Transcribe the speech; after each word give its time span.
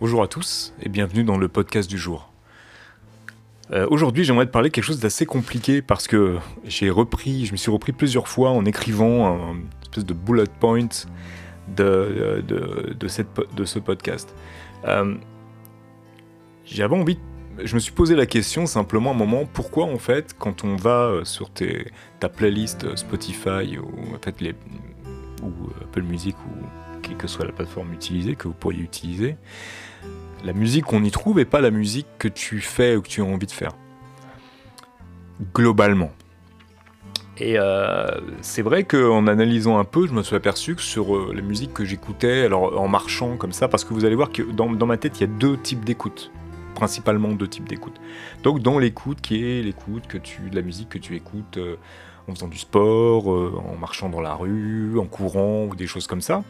Bonjour 0.00 0.22
à 0.22 0.28
tous 0.28 0.74
et 0.82 0.88
bienvenue 0.88 1.24
dans 1.24 1.36
le 1.36 1.48
podcast 1.48 1.88
du 1.88 1.98
jour. 1.98 2.30
Euh, 3.70 3.86
Aujourd'hui, 3.90 4.24
j'aimerais 4.24 4.46
te 4.46 4.50
parler 4.50 4.68
de 4.68 4.74
quelque 4.74 4.84
chose 4.84 5.00
d'assez 5.00 5.24
compliqué 5.24 5.82
parce 5.82 6.06
que 6.08 6.36
j'ai 6.64 6.90
repris, 6.90 7.46
je 7.46 7.52
me 7.52 7.56
suis 7.56 7.70
repris 7.70 7.92
plusieurs 7.92 8.28
fois 8.28 8.50
en 8.50 8.64
écrivant 8.64 9.26
un 9.26 9.56
espèce 9.82 10.04
de 10.04 10.12
bullet 10.14 10.44
point 10.60 10.88
de, 11.68 12.44
de 12.46 13.64
ce 13.64 13.78
podcast. 13.78 14.34
Euh, 14.84 15.14
J'avais 16.66 16.96
envie, 16.96 17.18
je 17.62 17.74
me 17.74 17.80
suis 17.80 17.92
posé 17.92 18.16
la 18.16 18.26
question 18.26 18.66
simplement 18.66 19.12
un 19.12 19.14
moment, 19.14 19.44
pourquoi 19.50 19.84
en 19.84 19.98
fait, 19.98 20.34
quand 20.38 20.64
on 20.64 20.76
va 20.76 21.20
sur 21.24 21.50
ta 22.20 22.28
playlist 22.28 22.96
Spotify 22.96 23.78
ou, 23.78 24.14
en 24.14 24.18
fait, 24.20 24.36
ou 25.42 25.52
Apple 25.82 26.02
Music 26.02 26.36
ou 26.46 26.66
quelle 27.04 27.16
que 27.16 27.26
soit 27.26 27.44
la 27.44 27.52
plateforme 27.52 27.92
utilisée, 27.92 28.34
que 28.34 28.48
vous 28.48 28.54
pourriez 28.54 28.82
utiliser, 28.82 29.36
la 30.44 30.52
musique 30.52 30.84
qu'on 30.84 31.04
y 31.04 31.10
trouve 31.10 31.36
n'est 31.36 31.44
pas 31.44 31.60
la 31.60 31.70
musique 31.70 32.06
que 32.18 32.28
tu 32.28 32.60
fais 32.60 32.96
ou 32.96 33.02
que 33.02 33.08
tu 33.08 33.22
as 33.22 33.24
envie 33.24 33.46
de 33.46 33.52
faire. 33.52 33.72
Globalement. 35.54 36.10
Et 37.38 37.58
euh, 37.58 38.06
c'est 38.42 38.62
vrai 38.62 38.84
qu'en 38.84 39.26
analysant 39.26 39.78
un 39.78 39.84
peu, 39.84 40.06
je 40.06 40.12
me 40.12 40.22
suis 40.22 40.36
aperçu 40.36 40.76
que 40.76 40.82
sur 40.82 41.16
euh, 41.16 41.32
la 41.34 41.42
musique 41.42 41.72
que 41.72 41.84
j'écoutais, 41.84 42.42
alors 42.42 42.80
en 42.80 42.86
marchant 42.86 43.36
comme 43.36 43.52
ça, 43.52 43.66
parce 43.66 43.84
que 43.84 43.92
vous 43.92 44.04
allez 44.04 44.14
voir 44.14 44.30
que 44.30 44.42
dans, 44.42 44.70
dans 44.70 44.86
ma 44.86 44.96
tête, 44.96 45.18
il 45.18 45.22
y 45.22 45.24
a 45.24 45.38
deux 45.38 45.56
types 45.56 45.84
d'écoute, 45.84 46.30
principalement 46.74 47.32
deux 47.32 47.48
types 47.48 47.68
d'écoute. 47.68 48.00
Donc 48.44 48.60
dans 48.60 48.78
l'écoute 48.78 49.20
qui 49.20 49.44
est 49.44 49.62
l'écoute 49.62 50.06
que 50.06 50.18
tu, 50.18 50.48
de 50.48 50.54
la 50.54 50.62
musique 50.62 50.90
que 50.90 50.98
tu 50.98 51.16
écoutes 51.16 51.56
euh, 51.56 51.76
en 52.28 52.34
faisant 52.34 52.48
du 52.48 52.58
sport, 52.58 53.26
en 53.26 53.76
marchant 53.78 54.08
dans 54.08 54.22
la 54.22 54.34
rue, 54.34 54.98
en 54.98 55.04
courant 55.04 55.66
ou 55.66 55.74
des 55.74 55.86
choses 55.86 56.06
comme 56.06 56.22
ça, 56.22 56.42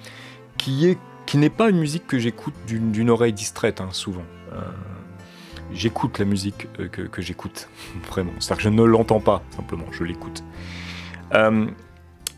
qui 0.57 0.87
est 0.87 0.99
qui 1.27 1.39
n'est 1.39 1.51
pas 1.51 1.71
une 1.71 1.79
musique 1.79 2.07
que 2.07 2.19
j'écoute 2.19 2.55
d'une 2.67 3.11
oreille 3.11 3.33
distraite, 3.33 3.81
hein, 3.81 3.89
souvent. 3.93 4.25
Euh, 4.53 4.61
j'écoute 5.73 6.19
la 6.19 6.25
musique 6.25 6.69
euh, 6.79 6.89
que, 6.89 7.23
j'écoute, 7.23 7.69
vraiment. 8.09 8.33
C'est-à-dire 8.39 8.57
que 8.59 8.63
je 8.63 8.69
ne 8.69 8.83
l'entends 8.83 9.21
pas, 9.21 9.43
simplement, 9.57 9.87
je 9.91 10.05
l'écoute. 10.05 10.45
Euh, 11.35 11.67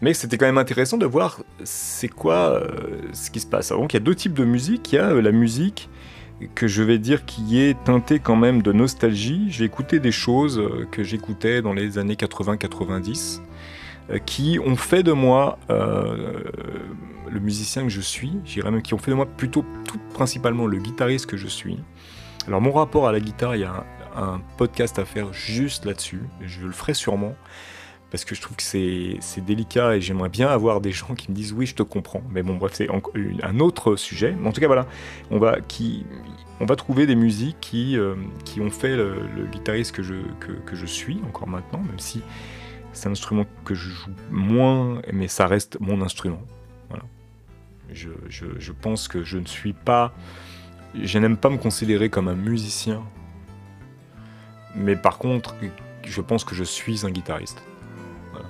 mais 0.03 0.15
c'était 0.15 0.37
quand 0.37 0.47
même 0.47 0.59
intéressant 0.59 0.99
de 0.99 1.07
voir 1.07 1.41
c'est 1.65 2.09
quoi 2.09 2.63
ce 3.15 3.31
qui 3.31 3.41
se 3.41 3.47
passe. 3.47 3.71
Donc 3.71 3.95
il 3.95 3.97
y 3.97 4.01
a 4.01 4.05
deux 4.05 4.15
types 4.15 4.35
de 4.35 4.45
musique. 4.45 4.93
Il 4.93 4.97
y 4.97 4.99
a 4.99 5.15
la 5.15 5.33
musique 5.33 5.89
que 6.55 6.67
je 6.67 6.83
vais 6.83 6.99
dire 6.99 7.25
qui 7.25 7.61
est 7.63 7.83
teintée 7.85 8.19
quand 8.19 8.37
même 8.37 8.61
de 8.61 8.73
nostalgie. 8.73 9.47
J'ai 9.49 9.65
écouté 9.65 9.99
des 9.99 10.13
choses 10.13 10.63
que 10.93 11.03
j'écoutais 11.03 11.63
dans 11.63 11.73
les 11.73 11.97
années 11.97 12.15
80-90 12.15 13.39
euh, 13.39 13.43
qui 14.25 14.59
ont 14.65 14.77
fait 14.77 15.03
de 15.03 15.13
moi 15.13 15.59
euh, 15.71 16.43
le 17.31 17.41
musicien 17.41 17.83
que 17.83 17.89
je 17.89 18.01
suis, 18.01 18.33
j'irais 18.45 18.71
même 18.71 18.83
qui 18.83 18.95
ont 18.95 18.99
fait 18.99 19.11
de 19.11 19.17
moi 19.17 19.27
plutôt 19.27 19.65
tout 19.85 19.99
principalement 20.15 20.67
le 20.67 20.79
guitariste 20.79 21.27
que 21.27 21.37
je 21.37 21.49
suis. 21.49 21.79
Alors 22.47 22.61
mon 22.61 22.73
rapport 22.73 23.09
à 23.09 23.13
la 23.13 23.21
guitare, 23.21 23.57
il 23.57 23.63
y 23.63 23.65
a 23.65 23.85
un, 24.17 24.41
podcast 24.57 24.99
à 24.99 25.05
faire 25.05 25.33
juste 25.33 25.85
là-dessus, 25.85 26.23
je 26.41 26.65
le 26.65 26.73
ferai 26.73 26.95
sûrement, 26.95 27.35
parce 28.11 28.25
que 28.25 28.35
je 28.35 28.41
trouve 28.41 28.57
que 28.57 28.63
c'est 28.63 29.45
délicat 29.45 29.97
et 29.97 30.01
j'aimerais 30.01 30.31
bien 30.31 30.49
avoir 30.49 30.81
des 30.81 30.93
gens 30.93 31.15
qui 31.15 31.31
me 31.31 31.37
disent 31.37 31.53
oui 31.53 31.67
je 31.67 31.75
te 31.75 31.83
comprends. 31.83 32.23
Mais 32.31 32.43
bon 32.43 32.55
bref 32.55 32.73
c'est 32.75 32.89
un 33.43 33.61
autre 33.61 33.97
sujet. 33.97 34.35
Mais 34.41 34.49
en 34.49 34.53
tout 34.53 34.61
cas 34.61 34.69
voilà, 34.69 34.87
on 35.31 35.39
va, 35.39 35.61
qui, 35.61 36.07
on 36.61 36.65
va 36.65 36.77
trouver 36.77 37.07
des 37.07 37.17
musiques 37.17 37.59
qui, 37.61 37.99
euh, 37.99 38.15
qui 38.45 38.61
ont 38.61 38.71
fait 38.71 38.97
le, 38.97 39.17
le 39.37 39.47
guitariste 39.47 39.95
que 39.95 40.03
je, 40.03 40.15
que, 40.39 40.53
que 40.53 40.77
je 40.77 40.87
suis 40.87 41.21
encore 41.27 41.49
maintenant, 41.49 41.81
même 41.81 41.99
si 41.99 42.23
c'est 42.97 43.09
un 43.09 43.13
instrument 43.13 43.47
que 43.65 43.75
je 43.75 43.91
joue 43.91 44.11
moins, 44.31 45.01
mais 45.13 45.29
ça 45.29 45.47
reste 45.47 45.79
mon 45.81 46.01
instrument. 46.03 46.43
Voilà. 46.89 47.05
Je, 47.93 48.73
pense 48.73 49.07
que 49.07 49.23
je 49.23 49.39
ne 49.39 49.47
suis 49.47 49.73
pas. 49.73 50.15
Je 51.01 51.19
n'aime 51.19 51.37
pas 51.37 51.51
me 51.51 51.59
considérer 51.59 52.09
comme 52.09 52.29
un 52.29 52.35
musicien. 52.35 53.03
Mais 54.75 54.97
par 54.97 55.19
contre, 55.19 55.55
je 56.05 56.21
pense 56.21 56.45
que 56.45 56.55
je 56.55 56.65
suis 56.65 57.05
un 57.07 57.11
guitariste. 57.11 57.63
Voilà. 58.33 58.47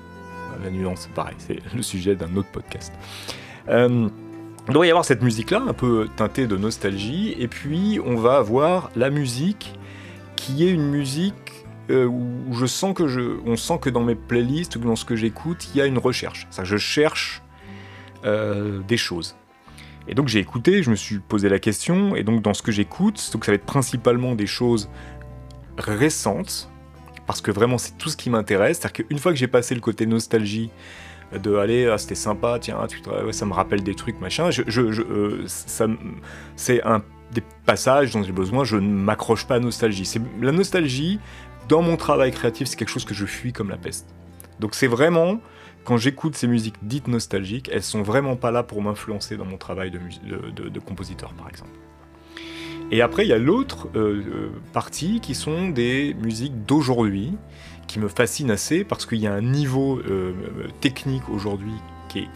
La 0.63 0.71
nuance, 0.71 1.01
c'est 1.03 1.13
pareil, 1.13 1.37
c'est 1.39 1.59
le 1.75 1.83
sujet 1.83 2.15
d'un 2.15 2.35
autre 2.37 2.51
podcast. 2.51 2.93
Euh, 3.69 4.09
il 4.69 4.73
doit 4.73 4.87
y 4.87 4.91
avoir 4.91 5.05
cette 5.05 5.23
musique-là, 5.23 5.63
un 5.67 5.73
peu 5.73 6.09
teintée 6.17 6.47
de 6.47 6.57
nostalgie, 6.57 7.35
et 7.39 7.47
puis 7.47 8.01
on 8.05 8.17
va 8.17 8.37
avoir 8.37 8.91
la 8.97 9.11
musique 9.11 9.75
qui 10.35 10.67
est 10.67 10.71
une 10.71 10.89
musique 10.89 11.46
euh, 11.91 12.07
où 12.07 12.53
je 12.53 12.67
sens 12.67 12.95
que 12.95 13.09
je, 13.09 13.39
on 13.45 13.57
sent 13.57 13.79
que 13.81 13.91
dans 13.91 14.03
mes 14.03 14.15
playlists 14.15 14.79
dans 14.79 14.97
ce 14.97 15.05
que 15.05 15.17
j'écoute, 15.17 15.69
il 15.73 15.79
y 15.79 15.81
a 15.81 15.87
une 15.87 15.99
recherche. 15.99 16.47
Que 16.57 16.65
je 16.65 16.77
cherche 16.77 17.43
euh, 18.25 18.81
des 18.87 18.97
choses. 18.97 19.37
Et 20.09 20.15
donc 20.15 20.29
j'ai 20.29 20.39
écouté, 20.39 20.83
je 20.83 20.91
me 20.91 20.97
suis 20.97 21.19
posé 21.19 21.49
la 21.49 21.59
question, 21.59 22.15
et 22.15 22.23
donc 22.23 22.43
dans 22.43 22.55
ce 22.55 22.63
que 22.63 22.73
j'écoute, 22.73 23.31
donc 23.33 23.45
ça 23.45 23.53
va 23.53 23.57
être 23.57 23.67
principalement 23.67 24.35
des 24.35 24.47
choses 24.47 24.89
récentes, 25.79 26.71
parce 27.27 27.41
que 27.41 27.51
vraiment 27.51 27.79
c'est 27.79 27.99
tout 27.99 28.09
ce 28.09 28.17
qui 28.17 28.31
m'intéresse. 28.31 28.79
C'est-à-dire 28.79 29.07
qu'une 29.07 29.19
fois 29.19 29.33
que 29.33 29.39
j'ai 29.39 29.49
passé 29.49 29.75
le 29.75 29.81
côté 29.81 30.07
nostalgie, 30.07 30.71
de 31.33 31.57
aller, 31.57 31.87
ah, 31.87 31.99
c'était 31.99 32.15
sympa, 32.15 32.59
tiens, 32.61 32.79
ça 33.33 33.47
me 33.47 33.53
rappelle 33.53 33.83
des 33.83 33.95
trucs, 33.95 34.21
machin, 34.21 34.51
je, 34.53 34.63
euh, 34.81 35.43
ça 35.47 35.87
c'est 36.55 36.83
un 36.85 37.03
des 37.33 37.43
passages 37.65 38.13
dont 38.13 38.23
j'ai 38.23 38.33
besoin, 38.33 38.63
je 38.65 38.77
ne 38.77 38.89
m'accroche 38.89 39.47
pas 39.47 39.57
à 39.57 39.59
nostalgie. 39.59 40.07
C'est 40.07 40.21
la 40.41 40.53
nostalgie 40.53 41.19
dans 41.69 41.83
mon 41.83 41.97
travail 41.97 42.31
créatif, 42.33 42.69
c'est 42.69 42.77
quelque 42.77 42.91
chose 42.91 43.05
que 43.05 43.15
je 43.15 43.27
fuis 43.27 43.53
comme 43.53 43.71
la 43.71 43.77
peste. 43.77 44.07
Donc 44.61 44.75
c'est 44.75 44.87
vraiment 44.87 45.41
quand 45.87 45.97
j'écoute 45.97 46.35
ces 46.35 46.49
musiques 46.49 46.75
dites 46.83 47.07
nostalgiques, 47.07 47.71
elles 47.73 47.83
sont 47.83 48.03
vraiment 48.03 48.35
pas 48.35 48.51
là 48.51 48.65
pour 48.65 48.83
m'influencer 48.83 49.37
dans 49.37 49.45
mon 49.45 49.57
travail 49.57 49.93
de, 49.93 50.01
de, 50.69 50.81
compositeur, 50.81 51.33
par 51.35 51.49
exemple. 51.49 51.71
Et 52.91 53.03
après, 53.03 53.25
il 53.25 53.29
y 53.29 53.33
a 53.33 53.39
l'autre 53.39 53.89
euh, 53.95 53.99
euh, 53.99 54.49
partie 54.73 55.21
qui 55.21 55.35
sont 55.35 55.69
des 55.69 56.15
musiques 56.15 56.65
d'aujourd'hui, 56.67 57.35
qui 57.87 58.01
me 58.01 58.09
fascinent 58.09 58.51
assez 58.51 58.83
parce 58.83 59.07
qu'il 59.07 59.19
y 59.19 59.29
a 59.29 59.33
un 59.33 59.43
niveau 59.43 60.01
euh, 60.01 60.33
technique 60.81 61.29
aujourd'hui 61.29 61.75
qui, 62.09 62.27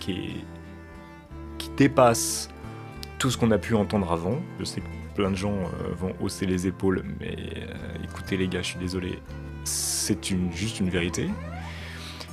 dépasse 1.77 2.51
tout 3.19 3.31
ce 3.31 3.39
qu'on 3.39 3.51
a 3.51 3.59
pu 3.59 3.75
entendre 3.75 4.13
avant. 4.13 4.39
Je 4.59 4.65
sais 4.65 4.83
plein 5.15 5.31
de 5.31 5.37
gens 5.37 5.55
euh, 5.55 5.95
vont 5.97 6.15
hausser 6.21 6.47
les 6.47 6.67
épaules, 6.67 7.05
mais 7.21 7.37
euh, 7.37 8.05
écoutez 8.05 8.37
les 8.37 8.49
gars, 8.49 8.63
je 8.63 8.69
suis 8.69 8.79
désolé, 8.79 9.19
c'est 9.65 10.19
juste 10.53 10.81
une 10.81 10.91
vérité. 10.91 11.29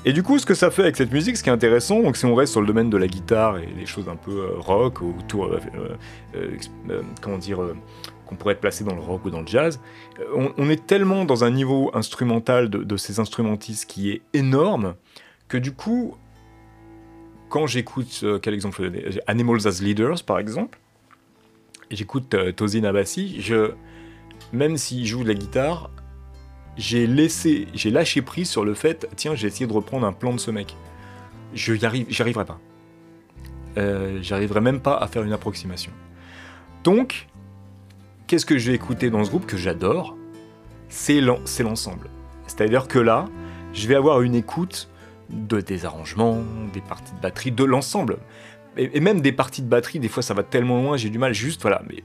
Et 0.06 0.14
du 0.14 0.24
coup, 0.24 0.40
ce 0.40 0.46
que 0.46 0.54
ça 0.54 0.72
fait 0.72 0.84
avec 0.84 0.96
cette 0.96 1.12
musique, 1.12 1.36
ce 1.36 1.44
qui 1.44 1.50
est 1.50 1.54
intéressant, 1.54 2.02
donc 2.02 2.16
si 2.16 2.26
on 2.26 2.34
reste 2.36 2.52
sur 2.54 2.62
le 2.62 2.68
domaine 2.68 2.90
de 2.90 2.98
la 2.98 3.08
guitare 3.08 3.58
et 3.58 3.68
des 3.68 3.86
choses 3.86 4.08
un 4.08 4.16
peu 4.16 4.32
euh, 4.32 4.50
rock, 4.58 5.00
ex- 6.54 6.72
euh, 6.90 7.02
comment 7.22 7.38
dire, 7.38 7.60
qu'on 8.26 8.36
pourrait 8.36 8.54
être 8.54 8.62
placé 8.62 8.84
dans 8.84 8.96
le 8.96 9.02
rock 9.02 9.26
ou 9.26 9.30
dans 9.30 9.42
le 9.42 9.48
jazz, 9.48 9.82
on, 10.34 10.70
est 10.70 10.86
tellement 10.86 11.26
dans 11.26 11.44
un 11.44 11.50
niveau 11.50 11.92
instrumental 11.94 12.70
de, 12.70 12.84
de 12.84 12.98
ces 12.98 13.20
instrumentistes 13.20 13.86
qui 13.86 14.12
est 14.12 14.22
énorme 14.34 14.96
que 15.48 15.58
du 15.58 15.72
coup, 15.72 16.16
quand 17.50 17.68
j'écoute, 17.68 18.24
quel 18.42 18.54
exemple 18.54 18.90
Animals 19.28 19.68
as 19.68 19.82
Leaders 19.82 20.24
par 20.24 20.40
exemple, 20.40 20.80
j'écoute 21.92 22.34
euh, 22.34 22.52
Tosin 22.52 22.84
Abassi, 22.84 23.42
je, 23.42 23.72
même 24.53 24.78
s'il 24.78 25.06
joue 25.06 25.24
de 25.24 25.30
la 25.30 25.34
guitare, 25.34 25.90
j'ai 26.78 27.08
laissé, 27.08 27.68
j'ai 27.74 27.90
lâché 27.90 28.22
prise 28.22 28.50
sur 28.50 28.64
le 28.64 28.74
fait, 28.74 29.08
tiens, 29.16 29.36
j'ai 29.36 29.48
essayé 29.48 29.68
de 29.68 29.74
reprendre 29.74 30.06
un 30.06 30.14
plan 30.14 30.34
de 30.34 30.40
ce 30.40 30.52
mec. 30.52 30.76
Je 31.53 31.74
y 31.74 31.86
arrive, 31.86 32.08
arriverai 32.20 32.46
pas. 32.46 32.59
Euh, 33.78 34.20
J'arriverai 34.22 34.62
même 34.62 34.80
pas 34.80 34.97
à 34.97 35.08
faire 35.08 35.24
une 35.24 35.34
approximation. 35.34 35.92
Donc, 36.84 37.28
qu'est-ce 38.28 38.46
que 38.46 38.58
j'ai 38.58 38.74
écouté 38.74 39.09
dans 39.09 39.24
ce 39.24 39.30
groupe 39.30 39.46
que 39.46 39.58
j'adore? 39.58 40.16
C'est 40.90 41.22
l'ensemble. 41.22 42.09
C'est-à-dire 42.47 42.88
que 42.88 43.00
là, 43.00 43.26
je 43.74 43.88
vais 43.88 43.96
avoir 43.96 44.22
une 44.22 44.36
écoute 44.36 44.90
de 45.30 45.59
des 45.59 45.86
arrangements, 45.86 46.42
des 46.74 46.81
parties 46.81 47.14
de 47.14 47.20
batterie, 47.20 47.52
de 47.52 47.64
l'ensemble. 47.64 48.18
Et, 48.78 49.00
même 49.00 49.22
des 49.22 49.32
parties 49.32 49.62
de 49.62 49.68
batterie, 49.68 50.00
des 50.00 50.08
fois 50.08 50.24
ça 50.24 50.34
va 50.34 50.44
tellement 50.44 50.82
loin, 50.82 50.98
j'ai 50.98 51.10
du 51.10 51.18
mal 51.18 51.34
juste, 51.34 51.62
voilà. 51.62 51.82
Mais 51.90 52.04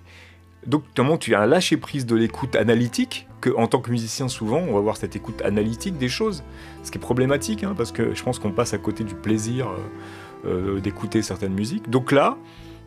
donc, 0.66 0.84
notamment, 0.88 1.18
tu 1.18 1.34
as 1.34 1.40
un 1.40 1.46
lâcher 1.46 1.76
prise 1.76 2.06
de 2.06 2.14
l'écoute 2.14 2.54
analytique, 2.54 3.26
que 3.40 3.50
en 3.56 3.66
tant 3.66 3.80
que 3.80 3.90
musicien, 3.90 4.28
souvent, 4.28 4.58
on 4.58 4.72
va 4.72 4.78
avoir 4.78 4.96
cette 4.96 5.16
écoute 5.16 5.42
analytique 5.42 5.98
des 5.98 6.08
choses, 6.08 6.44
ce 6.84 6.90
qui 6.90 6.98
est 6.98 7.00
problématique, 7.00 7.64
hein, 7.64 7.74
parce 7.76 7.90
que 7.90 8.14
je 8.14 8.22
pense 8.22 8.38
qu'on 8.38 8.52
passe 8.52 8.72
à 8.72 8.78
côté 8.78 9.02
du 9.02 9.14
plaisir 9.14 9.68
euh, 9.68 10.76
euh, 10.76 10.80
d'écouter 10.80 11.22
certaines 11.22 11.54
musiques. 11.54 11.90
Donc 11.90 12.12
là, 12.12 12.36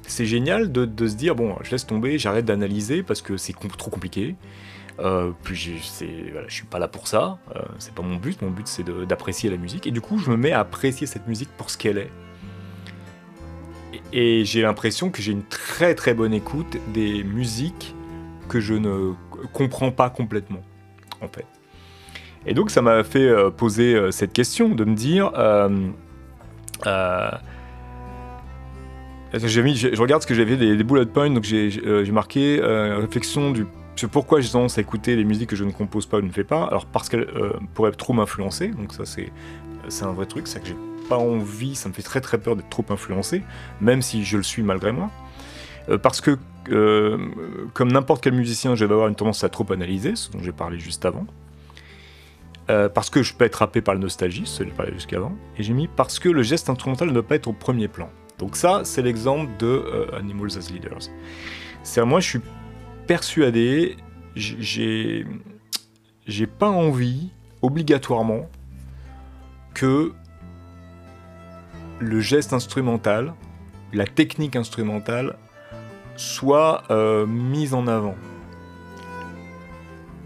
c'est 0.04 0.26
génial 0.26 0.72
de, 0.72 1.08
se 1.08 1.16
dire, 1.16 1.36
bon, 1.36 1.56
je 1.64 1.72
laisse 1.72 1.86
tomber, 1.86 2.18
j'arrête 2.18 2.46
d'analyser, 2.46 3.04
parce 3.04 3.22
que 3.22 3.36
c'est 3.36 3.54
trop 3.78 3.92
compliqué. 3.92 4.36
Euh, 5.00 5.32
puis 5.44 5.82
c'est- 5.84 6.32
voilà, 6.32 6.48
je 6.48 6.54
suis 6.54 6.66
pas 6.66 6.80
là 6.80 6.88
pour 6.88 7.10
ça, 7.10 7.38
euh, 7.54 7.62
c'est 7.80 7.94
pas 7.94 8.02
mon 8.02 8.16
but, 8.16 8.42
mon 8.42 8.50
but 8.50 8.66
c'est 8.66 8.86
d'apprécier 9.06 9.50
la 9.50 9.58
musique, 9.58 9.88
et 9.88 9.92
du 9.92 10.00
coup 10.00 10.18
je 10.20 10.32
me 10.32 10.38
mets 10.38 10.54
à 10.54 10.62
apprécier 10.62 11.06
cette 11.06 11.28
musique 11.28 11.50
pour 11.58 11.70
ce 11.70 11.78
qu'elle 11.78 11.98
est. 11.98 12.12
Et, 14.14 14.46
j'ai 14.46 14.62
l'impression 14.62 15.10
que 15.10 15.22
j'ai 15.22 15.32
une 15.32 15.44
très 15.44 15.96
très 15.96 16.14
bonne 16.14 16.34
écoute 16.34 16.78
des 16.94 17.24
musiques 17.24 17.96
que 18.48 18.60
je 18.60 18.74
ne 18.74 19.14
comprends 19.54 19.92
pas 19.92 20.10
complètement, 20.10 20.62
en 21.22 21.28
fait. 21.28 21.46
Et 22.46 22.54
donc 22.54 22.70
ça 22.70 22.82
m'a 22.82 23.04
fait 23.04 23.28
euh, 23.28 23.50
poser 23.50 23.96
euh, 23.96 24.12
cette 24.12 24.34
question 24.34 24.70
de 24.70 24.86
me 24.86 24.96
dire, 24.96 25.32
euh, 25.36 25.70
euh, 26.86 27.32
je 29.34 30.00
regarde 30.00 30.22
ce 30.22 30.28
que 30.28 30.36
j'avais 30.36 30.56
des, 30.56 30.78
des 30.78 30.84
bullet 30.84 31.06
points, 31.06 31.30
donc 31.30 31.44
j'ai 31.44 32.12
marqué 32.12 32.60
réflexion 32.62 33.52
du 33.52 33.66
sur 33.96 34.10
pourquoi 34.10 34.42
j'ai 34.42 34.50
tendance 34.50 34.78
à 34.78 34.82
écouter 34.82 35.16
les 35.16 35.24
musiques 35.24 35.50
que 35.50 35.56
je 35.56 35.64
ne 35.64 35.72
compose 35.72 36.06
pas 36.06 36.18
ou 36.18 36.22
ne 36.22 36.30
fais 36.30 36.44
pas. 36.44 36.66
Alors 36.66 36.86
parce 36.86 37.08
qu'elles 37.10 37.28
pourraient 37.74 37.92
trop 37.92 38.14
m'influencer, 38.14 38.68
donc 38.68 38.94
ça 38.94 39.06
c'est 39.06 39.32
un 40.02 40.14
vrai 40.14 40.26
truc, 40.26 40.48
c'est 40.48 40.60
que 40.62 40.68
j'ai 40.68 40.78
pas 41.10 41.18
envie, 41.18 41.76
ça 41.76 41.90
me 41.90 41.94
fait 41.94 42.02
très 42.02 42.22
très 42.22 42.38
peur 42.38 42.56
d'être 42.56 42.70
trop 42.70 42.86
influencé, 42.90 43.44
même 43.82 44.02
si 44.02 44.24
je 44.24 44.38
le 44.38 44.44
suis 44.44 44.64
malgré 44.64 44.92
moi. 44.92 45.12
Euh, 45.90 45.98
parce 45.98 46.22
que, 46.22 46.38
euh, 46.70 47.18
comme 47.74 47.92
n'importe 47.92 48.24
quel 48.24 48.34
musicien, 48.34 48.76
je 48.76 48.86
vais 48.86 48.94
avoir 48.94 49.08
une 49.08 49.16
tendance 49.16 49.44
à 49.44 49.50
trop 49.50 49.72
analyser, 49.72 50.16
ce 50.16 50.32
dont 50.32 50.40
j'ai 50.42 50.52
parlé 50.52 50.80
juste 50.80 51.06
avant. 51.06 51.26
Euh, 52.72 52.90
parce 52.90 53.12
que 53.12 53.22
je 53.22 53.36
peux 53.36 53.46
être 53.46 53.62
happé 53.62 53.82
par 53.82 53.94
la 53.94 54.00
nostalgie, 54.00 54.44
ce 54.46 54.64
dont 54.64 54.70
j'ai 54.70 54.76
parlé 54.76 54.94
jusqu'avant. 54.94 55.36
Et 55.58 55.64
j'ai 55.64 55.74
mis 55.74 55.88
parce 55.88 56.18
que 56.18 56.30
le 56.30 56.42
geste 56.42 56.70
instrumental 56.70 57.10
ne 57.10 57.14
doit 57.14 57.24
pas 57.24 57.36
être 57.36 57.48
au 57.48 57.54
premier 57.54 57.88
plan. 57.88 58.10
Donc 58.40 58.56
ça, 58.56 58.82
c'est 58.84 59.04
l'exemple 59.04 59.52
de 59.60 60.10
Animals 60.14 60.58
as 60.58 60.72
Leaders. 60.72 61.10
C'est 61.84 62.04
moi, 62.04 62.20
je 62.20 62.30
suis 62.30 62.42
persuadé, 63.06 63.96
j'ai 64.36 65.26
pas 66.60 66.70
envie, 66.70 67.30
obligatoirement, 67.62 68.50
que 69.76 70.14
le 72.00 72.20
geste 72.20 72.54
instrumental, 72.54 73.34
la 73.94 74.06
technique 74.06 74.56
instrumentale, 74.56 75.38
soit 76.16 76.84
euh, 76.90 77.28
mise 77.28 77.76
en 77.76 77.86
avant. 77.86 78.16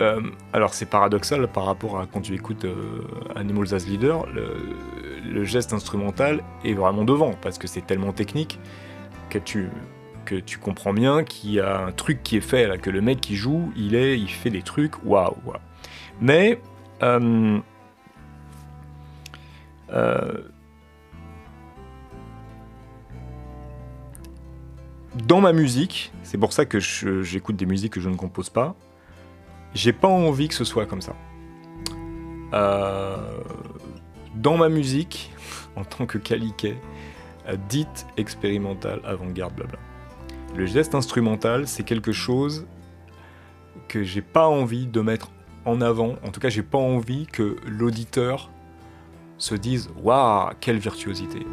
Euh, 0.01 0.21
alors 0.53 0.73
c'est 0.73 0.85
paradoxal 0.85 1.45
par 1.49 1.65
rapport 1.65 1.99
à 1.99 2.05
quand 2.05 2.21
tu 2.21 2.33
écoutes 2.33 2.63
euh, 2.63 3.01
Animals 3.35 3.73
as 3.73 3.85
Leader, 3.85 4.25
le, 4.27 5.43
geste 5.43 5.73
instrumental 5.73 6.43
est 6.63 6.73
vraiment 6.73 7.03
devant 7.03 7.33
parce 7.41 7.57
que 7.57 7.67
c'est 7.67 7.85
tellement 7.85 8.13
technique 8.13 8.59
que 9.29 9.39
tu, 9.39 9.69
que 10.25 10.35
tu 10.35 10.57
comprends 10.57 10.93
bien 10.93 11.23
qu'il 11.23 11.51
y 11.51 11.59
a 11.59 11.85
un 11.85 11.91
truc 11.91 12.23
qui 12.23 12.37
est 12.37 12.41
fait 12.41 12.67
là, 12.67 12.77
que 12.77 12.89
le 12.89 13.01
mec 13.01 13.19
qui 13.19 13.35
joue, 13.35 13.71
il 13.75 13.95
est, 13.95 14.19
il 14.19 14.29
fait 14.29 14.49
des 14.49 14.61
trucs, 14.61 15.03
waouh. 15.03 15.35
Mais 16.21 16.59
dans 25.27 25.41
ma 25.41 25.53
musique, 25.53 26.11
c'est 26.23 26.37
pour 26.37 26.53
ça 26.53 26.65
que 26.65 26.79
j'écoute 26.79 27.55
des 27.55 27.65
musiques 27.65 27.93
que 27.93 28.01
je 28.01 28.09
ne 28.09 28.15
compose 28.15 28.49
pas, 28.49 28.75
j'ai 29.73 29.93
pas 29.93 30.07
envie 30.07 30.47
que 30.47 30.53
ce 30.53 30.63
soit 30.63 30.85
comme 30.85 31.01
ça. 31.01 31.15
Euh, 32.53 33.17
dans 34.35 34.57
ma 34.57 34.69
musique, 34.69 35.31
en 35.75 35.83
tant 35.83 36.05
que 36.05 36.17
caliquet, 36.17 36.77
euh, 37.47 37.55
dite 37.69 38.07
expérimentale, 38.17 39.01
avant-garde, 39.03 39.53
blabla. 39.55 39.79
Le 40.55 40.65
geste 40.65 40.95
instrumental, 40.95 41.67
c'est 41.67 41.83
quelque 41.83 42.11
chose 42.11 42.65
que 43.87 44.03
j'ai 44.03 44.21
pas 44.21 44.47
envie 44.47 44.87
de 44.87 45.01
mettre 45.01 45.29
en 45.65 45.81
avant. 45.81 46.15
En 46.25 46.31
tout 46.31 46.39
cas, 46.39 46.49
j'ai 46.49 46.63
pas 46.63 46.77
envie 46.77 47.27
que 47.27 47.55
l'auditeur 47.67 48.49
se 49.39 49.55
dise 49.55 49.89
Waouh, 50.03 50.51
quelle 50.59 50.77
virtuosité 50.77 51.45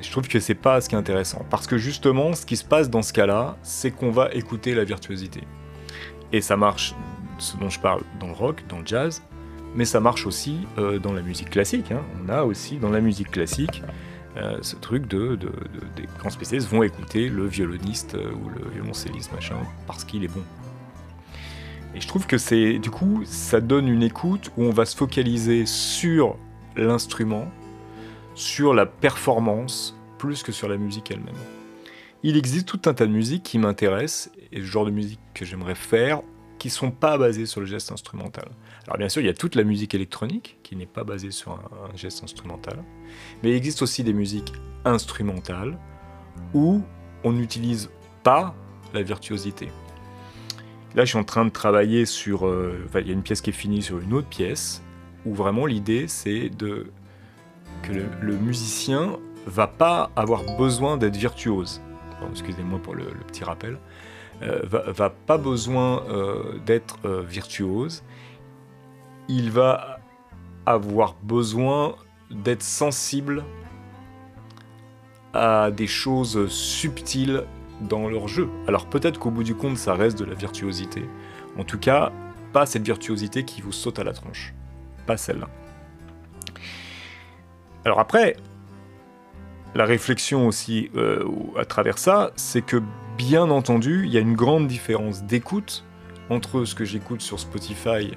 je 0.00 0.10
trouve 0.10 0.28
que 0.28 0.38
c'est 0.38 0.54
pas 0.54 0.82
ce 0.82 0.90
qui 0.90 0.96
est 0.96 0.98
intéressant. 0.98 1.46
Parce 1.48 1.66
que 1.66 1.78
justement, 1.78 2.34
ce 2.34 2.44
qui 2.44 2.58
se 2.58 2.64
passe 2.64 2.90
dans 2.90 3.00
ce 3.00 3.14
cas-là, 3.14 3.56
c'est 3.62 3.90
qu'on 3.90 4.10
va 4.10 4.28
écouter 4.34 4.74
la 4.74 4.84
virtuosité. 4.84 5.44
Et 6.30 6.42
ça 6.42 6.58
marche, 6.58 6.94
ce 7.38 7.56
dont 7.56 7.70
je 7.70 7.80
parle, 7.80 8.02
dans 8.20 8.26
le 8.26 8.34
rock, 8.34 8.64
dans 8.68 8.80
le 8.80 8.86
jazz, 8.86 9.22
mais 9.74 9.86
ça 9.86 10.00
marche 10.00 10.26
aussi 10.26 10.58
euh, 10.76 10.98
dans 10.98 11.14
la 11.14 11.22
musique 11.22 11.48
classique. 11.48 11.90
Hein. 11.90 12.02
On 12.22 12.28
a 12.28 12.42
aussi 12.42 12.76
dans 12.76 12.90
la 12.90 13.00
musique 13.00 13.30
classique 13.30 13.82
euh, 14.36 14.58
ce 14.62 14.74
truc 14.74 15.06
de, 15.06 15.38
des 15.96 16.08
grands 16.18 16.30
spécialistes 16.30 16.68
vont 16.68 16.82
écouter 16.82 17.28
le 17.28 17.46
violoniste 17.46 18.16
euh, 18.16 18.32
ou 18.32 18.48
le 18.48 18.68
violoncelliste 18.68 19.32
machin 19.32 19.56
parce 19.86 20.04
qu'il 20.04 20.24
est 20.24 20.28
bon. 20.28 20.42
Et 21.94 22.00
je 22.00 22.08
trouve 22.08 22.26
que 22.26 22.38
c'est 22.38 22.78
du 22.78 22.90
coup 22.90 23.22
ça 23.24 23.60
donne 23.60 23.88
une 23.88 24.02
écoute 24.02 24.50
où 24.56 24.64
on 24.64 24.70
va 24.70 24.84
se 24.84 24.96
focaliser 24.96 25.66
sur 25.66 26.36
l'instrument 26.76 27.48
sur 28.34 28.74
la 28.74 28.86
performance 28.86 29.96
plus 30.18 30.42
que 30.42 30.52
sur 30.52 30.68
la 30.68 30.76
musique 30.76 31.10
elle-même. 31.10 31.34
Il 32.22 32.36
existe 32.36 32.66
tout 32.66 32.80
un 32.86 32.94
tas 32.94 33.06
de 33.06 33.12
musiques 33.12 33.42
qui 33.42 33.58
m'intéressent 33.58 34.30
et 34.50 34.58
le 34.58 34.64
genre 34.64 34.86
de 34.86 34.90
musique 34.90 35.20
que 35.34 35.44
j'aimerais 35.44 35.74
faire 35.74 36.22
qui 36.58 36.70
sont 36.70 36.90
pas 36.90 37.18
basées 37.18 37.46
sur 37.46 37.60
le 37.60 37.66
geste 37.66 37.92
instrumental. 37.92 38.48
Alors 38.86 38.96
bien 38.96 39.08
sûr, 39.08 39.20
il 39.20 39.26
y 39.26 39.30
a 39.30 39.34
toute 39.34 39.54
la 39.54 39.64
musique 39.64 39.94
électronique 39.94 40.58
qui 40.62 40.76
n'est 40.76 40.86
pas 40.86 41.04
basée 41.04 41.30
sur 41.30 41.52
un, 41.52 41.94
geste 41.96 42.24
instrumental, 42.24 42.82
mais 43.42 43.50
il 43.50 43.54
existe 43.54 43.82
aussi 43.82 44.02
des 44.02 44.14
musiques 44.14 44.52
instrumentales 44.84 45.78
où 46.54 46.82
on 47.22 47.32
n'utilise 47.32 47.90
pas 48.22 48.54
la 48.94 49.02
virtuosité. 49.02 49.68
Là, 50.94 51.04
je 51.04 51.10
suis 51.10 51.18
en 51.18 51.24
train 51.24 51.44
de 51.44 51.50
travailler 51.50 52.06
sur. 52.06 52.46
Euh, 52.46 52.88
il 52.94 53.06
y 53.06 53.10
a 53.10 53.12
une 53.12 53.22
pièce 53.22 53.40
qui 53.40 53.50
est 53.50 53.54
finie 53.54 53.82
sur 53.82 53.98
une 53.98 54.12
autre 54.12 54.28
pièce 54.28 54.82
où 55.26 55.34
vraiment 55.34 55.66
l'idée 55.66 56.06
c'est 56.08 56.48
de 56.50 56.86
que 57.82 57.92
le, 57.92 58.36
musicien 58.36 59.16
va 59.46 59.66
pas 59.66 60.10
avoir 60.16 60.42
besoin 60.56 60.96
d'être 60.96 61.16
virtuose. 61.16 61.82
Excusez-moi 62.30 62.80
pour 62.82 62.94
le, 62.94 63.04
petit 63.26 63.44
rappel. 63.44 63.78
Euh, 64.42 64.60
va, 64.64 64.90
va, 64.90 65.10
pas 65.10 65.38
besoin 65.38 66.02
euh, 66.08 66.58
d'être 66.64 66.98
euh, 67.04 67.22
virtuose. 67.22 68.02
Il 69.28 69.50
va 69.50 70.00
avoir 70.66 71.14
besoin 71.22 71.94
d'être 72.30 72.62
sensible 72.62 73.44
à 75.34 75.70
des 75.70 75.86
choses 75.86 76.48
subtiles 76.48 77.44
dans 77.88 78.08
leur 78.08 78.28
jeu. 78.28 78.48
Alors 78.66 78.86
peut-être 78.86 79.18
qu'au 79.18 79.30
bout 79.30 79.44
du 79.44 79.54
compte, 79.54 79.76
ça 79.76 79.94
reste 79.94 80.18
de 80.18 80.24
la 80.24 80.34
virtuosité. 80.34 81.02
En 81.58 81.64
tout 81.64 81.78
cas, 81.78 82.12
pas 82.52 82.66
cette 82.66 82.84
virtuosité 82.84 83.44
qui 83.44 83.60
vous 83.60 83.72
saute 83.72 83.98
à 83.98 84.04
la 84.04 84.12
tronche. 84.12 84.54
Pas 85.06 85.16
celle-là. 85.16 85.48
Alors 87.84 88.00
après, 88.00 88.36
la 89.74 89.84
réflexion 89.84 90.46
aussi 90.46 90.90
euh, 90.96 91.24
à 91.56 91.64
travers 91.64 91.98
ça, 91.98 92.32
c'est 92.36 92.62
que 92.62 92.82
bien 93.18 93.50
entendu, 93.50 94.04
il 94.06 94.12
y 94.12 94.16
a 94.16 94.20
une 94.20 94.34
grande 94.34 94.66
différence 94.66 95.24
d'écoute 95.24 95.84
entre 96.30 96.64
ce 96.64 96.74
que 96.74 96.84
j'écoute 96.84 97.20
sur 97.20 97.38
Spotify 97.38 98.12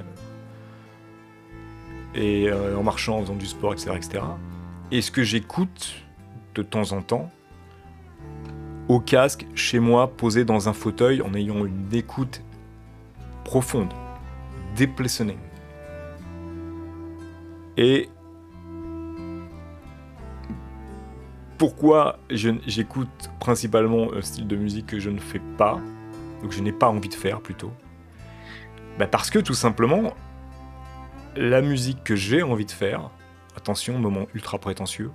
et 2.15 2.49
euh, 2.49 2.77
en 2.77 2.83
marchant, 2.83 3.17
en 3.17 3.21
faisant 3.21 3.35
du 3.35 3.45
sport, 3.45 3.73
etc., 3.73 3.91
etc., 3.95 4.23
et 4.91 5.01
ce 5.01 5.11
que 5.11 5.23
j'écoute 5.23 5.95
de 6.55 6.63
temps 6.63 6.93
en 6.93 7.01
temps 7.01 7.29
au 8.87 8.99
casque, 8.99 9.45
chez 9.55 9.79
moi, 9.79 10.07
posé 10.07 10.45
dans 10.45 10.69
un 10.69 10.73
fauteuil, 10.73 11.21
en 11.21 11.33
ayant 11.33 11.65
une 11.65 11.93
écoute 11.93 12.41
profonde, 13.43 13.93
déplaisonnée. 14.75 15.37
Et 17.77 18.09
pourquoi 21.57 22.19
j'écoute 22.29 23.29
principalement 23.39 24.13
un 24.13 24.21
style 24.21 24.47
de 24.47 24.55
musique 24.55 24.87
que 24.87 24.99
je 24.99 25.09
ne 25.09 25.19
fais 25.19 25.41
pas, 25.57 25.79
donc 26.41 26.51
je 26.51 26.61
n'ai 26.61 26.71
pas 26.71 26.89
envie 26.89 27.09
de 27.09 27.13
faire 27.13 27.41
plutôt? 27.41 27.71
Bah 28.97 29.07
Parce 29.07 29.29
que 29.29 29.39
tout 29.39 29.53
simplement, 29.53 30.15
la 31.35 31.61
musique 31.61 32.03
que 32.03 32.15
j'ai 32.15 32.41
envie 32.41 32.65
de 32.65 32.71
faire, 32.71 33.11
attention, 33.55 33.99
moment 33.99 34.27
ultra 34.33 34.57
prétentieux, 34.57 35.11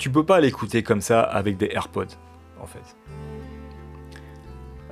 tu 0.00 0.08
peux 0.08 0.24
pas 0.24 0.40
l'écouter 0.40 0.82
comme 0.82 1.02
ça 1.02 1.20
avec 1.20 1.58
des 1.58 1.68
AirPods, 1.72 2.16
en 2.58 2.66
fait. 2.66 2.96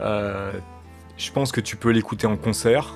Euh, 0.01 0.53
je 1.17 1.33
pense 1.33 1.51
que 1.51 1.63
tu 1.63 1.77
peux 1.77 1.89
l'écouter 1.91 2.27
en 2.27 2.37
concert 2.37 2.93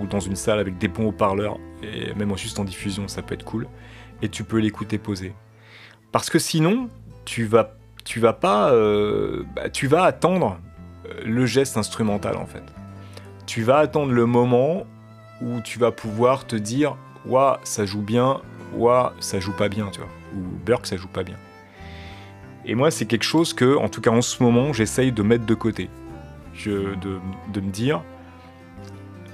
ou 0.00 0.06
dans 0.06 0.20
une 0.20 0.36
salle 0.36 0.60
avec 0.60 0.78
des 0.78 0.86
bons 0.86 1.08
haut-parleurs 1.08 1.58
et 1.82 2.14
même 2.14 2.36
juste 2.38 2.60
en 2.60 2.64
diffusion, 2.64 3.08
ça 3.08 3.20
peut 3.20 3.34
être 3.34 3.44
cool. 3.44 3.66
Et 4.22 4.28
tu 4.28 4.44
peux 4.44 4.58
l'écouter 4.58 4.96
posé. 4.96 5.34
Parce 6.12 6.30
que 6.30 6.38
sinon, 6.38 6.88
tu 7.24 7.44
vas, 7.44 7.74
tu 8.04 8.20
vas 8.20 8.32
pas, 8.32 8.70
euh, 8.70 9.42
bah, 9.56 9.68
tu 9.68 9.88
vas 9.88 10.04
attendre 10.04 10.58
euh, 11.08 11.20
le 11.24 11.46
geste 11.46 11.76
instrumental 11.76 12.36
en 12.36 12.46
fait. 12.46 12.62
Tu 13.44 13.64
vas 13.64 13.78
attendre 13.78 14.12
le 14.12 14.24
moment 14.24 14.86
où 15.42 15.60
tu 15.62 15.80
vas 15.80 15.90
pouvoir 15.90 16.46
te 16.46 16.54
dire, 16.54 16.96
ouah, 17.26 17.58
ça 17.64 17.84
joue 17.86 18.02
bien, 18.02 18.40
ouah, 18.76 19.14
ça 19.18 19.40
joue 19.40 19.52
pas 19.52 19.68
bien, 19.68 19.88
tu 19.90 19.98
vois, 19.98 20.10
ou 20.32 20.38
Burke, 20.64 20.86
ça 20.86 20.96
joue 20.96 21.08
pas 21.08 21.24
bien. 21.24 21.36
Et 22.66 22.74
moi, 22.74 22.90
c'est 22.90 23.06
quelque 23.06 23.24
chose 23.24 23.54
que, 23.54 23.76
en 23.76 23.88
tout 23.88 24.00
cas 24.00 24.10
en 24.10 24.22
ce 24.22 24.42
moment, 24.42 24.72
j'essaye 24.72 25.12
de 25.12 25.22
mettre 25.22 25.46
de 25.46 25.54
côté. 25.54 25.88
De, 26.64 26.96
de 27.52 27.60
me 27.60 27.70
dire, 27.70 28.02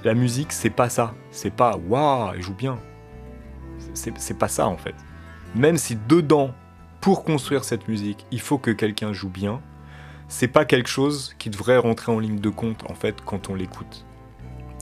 la 0.03 0.13
musique, 0.13 0.51
c'est 0.51 0.69
pas 0.69 0.89
ça. 0.89 1.15
C'est 1.31 1.53
pas, 1.53 1.77
waouh, 1.77 2.33
elle 2.35 2.41
joue 2.41 2.53
bien. 2.53 2.77
C'est 3.93 4.37
pas 4.37 4.47
ça 4.47 4.67
en 4.67 4.77
fait. 4.77 4.95
Même 5.55 5.77
si 5.77 5.97
dedans, 6.07 6.53
pour 7.01 7.23
construire 7.23 7.63
cette 7.63 7.87
musique, 7.87 8.25
il 8.31 8.39
faut 8.39 8.57
que 8.57 8.71
quelqu'un 8.71 9.13
joue 9.13 9.29
bien. 9.29 9.61
C'est 10.27 10.47
pas 10.47 10.65
quelque 10.65 10.89
chose 10.89 11.35
qui 11.37 11.49
devrait 11.49 11.77
rentrer 11.77 12.11
en 12.11 12.19
ligne 12.19 12.39
de 12.39 12.49
compte 12.49 12.89
en 12.89 12.93
fait 12.93 13.17
quand 13.25 13.49
on 13.49 13.55
l'écoute. 13.55 14.05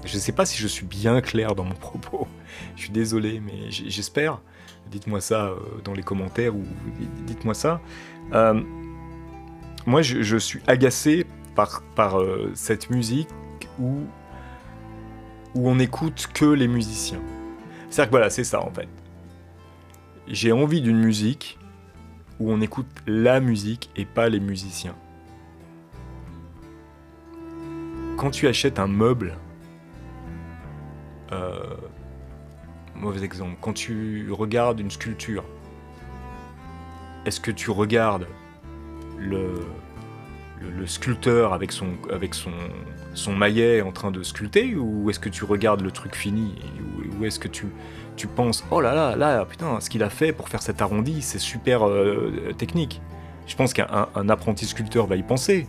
Je 0.05 0.17
sais 0.17 0.31
pas 0.31 0.45
si 0.45 0.57
je 0.57 0.67
suis 0.67 0.85
bien 0.85 1.21
clair 1.21 1.55
dans 1.55 1.63
mon 1.63 1.75
propos. 1.89 2.27
Je 2.75 2.83
suis 2.83 2.91
désolé, 2.91 3.39
mais 3.39 3.69
j'espère. 3.69 4.41
dites-moi 4.89 5.21
ça 5.21 5.53
dans 5.83 5.93
les 5.93 6.03
commentaires 6.03 6.55
ou 6.55 6.63
dites-moi 7.25 7.53
ça. 7.53 7.81
moi, 9.85 10.01
je, 10.01 10.37
suis 10.37 10.59
agacé 10.67 11.25
par, 11.55 11.81
par 11.95 12.17
cette 12.53 12.89
musique 12.89 13.29
où, 13.79 14.01
où 15.55 15.69
on 15.69 15.75
n'écoute 15.75 16.27
que 16.33 16.45
les 16.45 16.67
musiciens. 16.67 17.21
C'est-à-dire 17.89 18.09
que 18.09 18.11
voilà, 18.11 18.29
c'est 18.29 18.45
ça 18.45 18.61
en 18.61 18.71
fait. 18.71 18.87
J'ai 20.27 20.53
envie 20.53 20.81
d'une 20.81 20.99
musique 20.99 21.59
où 22.39 22.51
on 22.51 22.61
écoute 22.61 22.87
la 23.05 23.39
musique 23.39 23.89
et 23.95 24.05
pas 24.05 24.29
les 24.29 24.39
musiciens. 24.39 24.95
Quand 28.17 28.31
tu 28.31 28.47
achètes 28.47 28.79
un 28.79 28.87
meuble, 28.87 29.35
mauvais 33.11 33.27
quand 33.59 33.73
tu 33.73 34.31
regardes 34.31 34.79
une 34.79 34.91
sculpture, 34.91 35.43
est-ce 37.25 37.39
que 37.39 37.51
tu 37.51 37.69
regardes 37.69 38.27
le, 39.17 39.65
sculpteur 40.85 41.53
avec 41.53 41.71
son, 41.71 41.89
avec 42.11 42.33
maillet 43.31 43.81
en 43.81 43.91
train 43.91 44.11
de 44.11 44.23
sculpter 44.23 44.75
ou 44.75 45.09
est-ce 45.09 45.19
que 45.19 45.29
tu 45.29 45.45
regardes 45.45 45.81
le 45.81 45.91
truc 45.91 46.15
fini 46.15 46.55
ou, 47.19 47.25
est-ce 47.25 47.39
que 47.39 47.47
tu, 47.47 47.67
tu 48.15 48.27
penses 48.27 48.65
oh 48.71 48.81
là 48.81 48.95
là 48.95 49.15
là 49.15 49.45
putain 49.45 49.79
ce 49.79 49.89
qu'il 49.89 50.01
a 50.03 50.09
fait 50.09 50.33
pour 50.33 50.49
faire 50.49 50.61
cet 50.61 50.81
arrondi 50.81 51.21
c'est 51.21 51.39
super 51.39 51.87
euh, 51.87 52.51
technique. 52.57 53.01
Je 53.45 53.55
pense 53.55 53.73
qu'un 53.73 54.29
apprenti 54.29 54.65
sculpteur 54.65 55.05
va 55.05 55.17
y 55.17 55.23
penser 55.23 55.67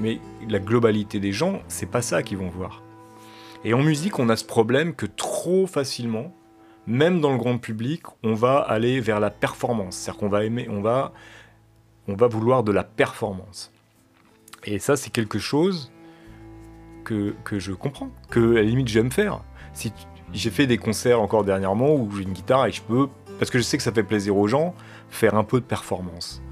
mais 0.00 0.18
la 0.48 0.58
globalité 0.58 1.20
des 1.20 1.32
gens 1.32 1.60
c'est 1.68 1.90
pas 1.90 2.02
ça 2.02 2.22
qu'ils 2.22 2.38
vont 2.38 2.48
voir 2.48 2.82
et 3.64 3.74
en 3.74 3.82
musique 3.82 4.18
on 4.18 4.28
a 4.28 4.36
ce 4.36 4.44
problème 4.44 4.94
que 4.94 5.06
trop 5.06 5.66
facilement 5.66 6.34
même 6.86 7.20
dans 7.20 7.32
le 7.32 7.38
grand 7.38 7.58
public 7.58 8.02
on 8.22 8.34
va 8.34 8.58
aller 8.58 9.00
vers 9.00 9.20
la 9.20 9.30
performance 9.30 9.96
c'est-à-dire 9.96 10.20
qu'on 10.20 10.28
va 10.28 10.44
aimer 10.44 10.68
on 10.70 10.80
va 10.80 11.12
on 12.08 12.14
va 12.14 12.26
vouloir 12.26 12.62
de 12.62 12.72
la 12.72 12.84
performance 12.84 13.72
et 14.64 14.78
ça, 14.78 14.96
c'est 14.96 15.10
quelque 15.10 15.38
chose 15.38 15.90
que, 17.04 17.34
que, 17.44 17.58
je 17.58 17.72
comprends, 17.72 18.10
que 18.30 18.52
à 18.52 18.54
la 18.56 18.62
limite 18.62 18.88
j'aime 18.88 19.10
faire. 19.10 19.42
Si 19.72 19.92
j'ai 20.32 20.50
fait 20.50 20.66
des 20.66 20.78
concerts 20.78 21.20
encore 21.20 21.44
dernièrement 21.44 21.94
où 21.94 22.10
j'ai 22.14 22.22
une 22.22 22.32
guitare 22.32 22.66
et 22.66 22.72
je 22.72 22.82
peux, 22.82 23.08
parce 23.38 23.50
que 23.50 23.58
je 23.58 23.62
sais 23.62 23.76
que 23.76 23.82
ça 23.82 23.92
fait 23.92 24.02
plaisir 24.02 24.36
aux 24.36 24.46
gens, 24.46 24.74
faire 25.08 25.34
un 25.34 25.44
peu 25.44 25.60
de 25.60 25.64
performance. 25.64 26.42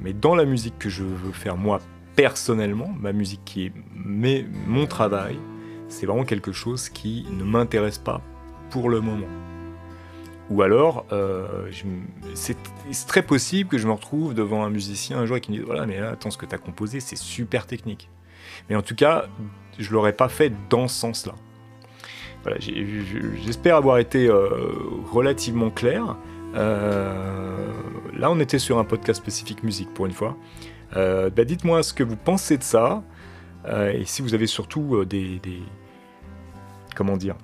Mais 0.00 0.12
dans 0.12 0.34
la 0.34 0.44
musique 0.44 0.78
que 0.78 0.90
je 0.90 1.02
veux 1.02 1.32
faire 1.32 1.56
moi 1.56 1.80
personnellement, 2.14 2.90
ma 2.98 3.12
musique 3.12 3.42
qui 3.44 3.66
est 3.66 3.72
mon 3.94 4.86
travail, 4.86 5.38
c'est 5.88 6.06
vraiment 6.06 6.24
quelque 6.24 6.52
chose 6.52 6.88
qui 6.88 7.26
ne 7.30 7.44
m'intéresse 7.44 7.98
pas 7.98 8.20
pour 8.70 8.88
le 8.88 9.00
moment. 9.00 9.28
Ou 10.50 10.62
alors, 10.62 11.06
euh, 11.12 11.68
c'est 12.34 12.56
très 13.08 13.22
possible 13.22 13.68
que 13.68 13.78
je 13.78 13.86
me 13.86 13.92
retrouve 13.92 14.32
devant 14.32 14.64
un 14.64 14.70
musicien 14.70 15.18
un 15.18 15.26
jour 15.26 15.36
et 15.36 15.40
qu'il 15.40 15.54
me 15.54 15.58
dise 15.58 15.66
Voilà, 15.66 15.86
mais 15.86 15.98
là, 15.98 16.10
attends, 16.10 16.30
ce 16.30 16.38
que 16.38 16.46
tu 16.46 16.54
as 16.54 16.58
composé, 16.58 17.00
c'est 17.00 17.16
super 17.16 17.66
technique. 17.66 18.08
Mais 18.68 18.76
en 18.76 18.82
tout 18.82 18.94
cas, 18.94 19.26
je 19.78 19.92
l'aurais 19.92 20.12
pas 20.12 20.28
fait 20.28 20.52
dans 20.70 20.86
ce 20.86 20.98
sens-là. 21.00 21.34
Voilà, 22.42 22.58
j'espère 22.60 23.76
avoir 23.76 23.98
été 23.98 24.28
euh, 24.28 24.48
relativement 25.10 25.70
clair. 25.70 26.16
Euh, 26.54 27.72
là, 28.16 28.30
on 28.30 28.38
était 28.38 28.60
sur 28.60 28.78
un 28.78 28.84
podcast 28.84 29.20
spécifique 29.20 29.64
musique 29.64 29.92
pour 29.92 30.06
une 30.06 30.12
fois. 30.12 30.36
Bah, 30.94 31.44
dites-moi 31.44 31.82
ce 31.82 31.92
que 31.92 32.04
vous 32.04 32.16
pensez 32.16 32.56
de 32.56 32.62
ça. 32.62 33.02
Et 33.68 34.04
si 34.04 34.22
vous 34.22 34.34
avez 34.34 34.46
surtout 34.46 35.04
des, 35.04 35.38
des. 35.40 35.62
Comment 36.94 37.16
dire 37.16 37.36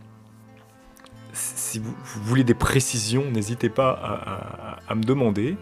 si 1.32 1.78
vous, 1.78 1.94
voulez 2.22 2.44
des 2.44 2.54
précisions, 2.54 3.30
n'hésitez 3.30 3.68
pas 3.68 4.78
à, 4.86 4.94
me 4.94 5.02
demander. 5.02 5.56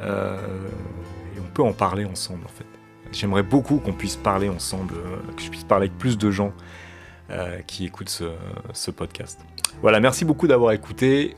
Euh, 0.00 0.36
et 1.36 1.40
on 1.40 1.50
peut 1.54 1.62
en 1.62 1.72
parler 1.72 2.04
ensemble 2.04 2.44
en 2.44 2.48
fait. 2.48 2.66
J'aimerais 3.12 3.44
beaucoup 3.44 3.78
qu'on 3.78 3.92
puisse 3.92 4.16
parler 4.16 4.48
ensemble, 4.48 4.94
euh, 4.94 5.32
que 5.36 5.42
je 5.42 5.48
puisse 5.48 5.64
parler 5.64 5.86
avec 5.86 5.98
plus 5.98 6.18
de 6.18 6.30
gens 6.30 6.52
euh, 7.30 7.60
qui 7.66 7.84
écoutent 7.84 8.08
ce, 8.08 8.32
ce, 8.72 8.90
podcast. 8.90 9.40
Voilà, 9.82 10.00
merci 10.00 10.24
beaucoup 10.24 10.48
d'avoir 10.48 10.72
écouté. 10.72 11.36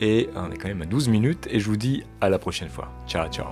Et 0.00 0.28
on 0.36 0.52
est 0.52 0.56
quand 0.56 0.68
même 0.68 0.82
à 0.82 0.86
12 0.86 1.08
minutes 1.08 1.48
et 1.50 1.58
je 1.58 1.66
vous 1.66 1.76
dis 1.76 2.04
à 2.20 2.28
la 2.28 2.38
prochaine 2.38 2.68
fois. 2.68 2.92
Ciao, 3.08 3.28
ciao. 3.28 3.46